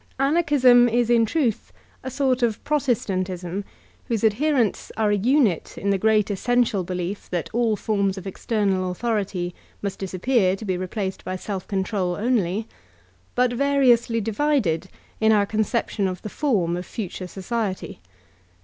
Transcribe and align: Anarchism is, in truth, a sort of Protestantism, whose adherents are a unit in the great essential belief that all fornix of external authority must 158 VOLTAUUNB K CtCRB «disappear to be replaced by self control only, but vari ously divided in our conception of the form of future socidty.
Anarchism 0.19 0.89
is, 0.89 1.11
in 1.11 1.27
truth, 1.27 1.71
a 2.03 2.09
sort 2.09 2.41
of 2.41 2.63
Protestantism, 2.63 3.63
whose 4.07 4.23
adherents 4.23 4.91
are 4.97 5.11
a 5.11 5.15
unit 5.15 5.77
in 5.77 5.91
the 5.91 5.99
great 5.99 6.31
essential 6.31 6.83
belief 6.83 7.29
that 7.29 7.51
all 7.53 7.77
fornix 7.77 8.17
of 8.17 8.25
external 8.25 8.89
authority 8.89 9.53
must 9.83 10.01
158 10.01 10.17
VOLTAUUNB 10.17 10.23
K 10.23 10.23
CtCRB 10.23 10.23
«disappear 10.23 10.55
to 10.55 10.65
be 10.65 10.75
replaced 10.79 11.23
by 11.23 11.35
self 11.35 11.67
control 11.67 12.15
only, 12.15 12.67
but 13.35 13.53
vari 13.53 13.91
ously 13.91 14.19
divided 14.19 14.87
in 15.19 15.31
our 15.31 15.45
conception 15.45 16.07
of 16.07 16.23
the 16.23 16.29
form 16.29 16.75
of 16.75 16.83
future 16.87 17.27
socidty. 17.27 17.99